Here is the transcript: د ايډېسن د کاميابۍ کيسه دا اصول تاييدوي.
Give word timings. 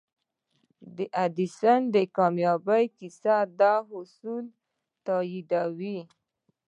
د 0.95 0.97
ايډېسن 1.23 1.79
د 1.93 1.95
کاميابۍ 2.15 2.85
کيسه 2.97 3.35
دا 3.59 3.73
اصول 3.99 4.45
تاييدوي. 5.05 5.99